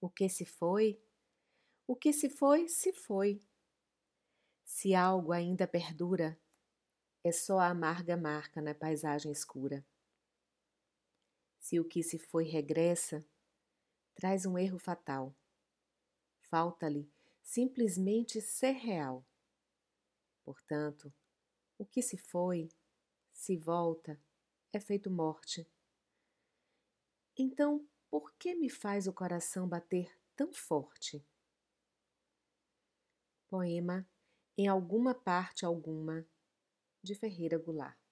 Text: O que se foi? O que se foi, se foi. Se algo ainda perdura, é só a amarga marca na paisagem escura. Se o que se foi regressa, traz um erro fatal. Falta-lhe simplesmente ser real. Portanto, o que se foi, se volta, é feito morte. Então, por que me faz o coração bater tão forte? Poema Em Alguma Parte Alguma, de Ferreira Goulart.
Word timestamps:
O 0.00 0.08
que 0.08 0.28
se 0.28 0.46
foi? 0.46 0.98
O 1.86 1.94
que 1.94 2.12
se 2.12 2.30
foi, 2.30 2.68
se 2.68 2.92
foi. 2.92 3.42
Se 4.64 4.94
algo 4.94 5.32
ainda 5.32 5.66
perdura, 5.66 6.40
é 7.22 7.30
só 7.30 7.58
a 7.58 7.68
amarga 7.68 8.16
marca 8.16 8.62
na 8.62 8.74
paisagem 8.74 9.30
escura. 9.30 9.84
Se 11.58 11.78
o 11.78 11.84
que 11.84 12.02
se 12.02 12.18
foi 12.18 12.44
regressa, 12.44 13.24
traz 14.14 14.46
um 14.46 14.56
erro 14.56 14.78
fatal. 14.78 15.36
Falta-lhe 16.40 17.12
simplesmente 17.42 18.40
ser 18.40 18.72
real. 18.72 19.26
Portanto, 20.44 21.12
o 21.76 21.84
que 21.84 22.00
se 22.00 22.16
foi, 22.16 22.68
se 23.32 23.56
volta, 23.56 24.18
é 24.72 24.80
feito 24.80 25.10
morte. 25.10 25.68
Então, 27.36 27.86
por 28.10 28.34
que 28.34 28.56
me 28.56 28.68
faz 28.68 29.06
o 29.06 29.12
coração 29.12 29.68
bater 29.68 30.12
tão 30.34 30.52
forte? 30.52 31.24
Poema 33.48 34.04
Em 34.58 34.66
Alguma 34.66 35.14
Parte 35.14 35.64
Alguma, 35.64 36.26
de 37.02 37.14
Ferreira 37.14 37.56
Goulart. 37.56 38.09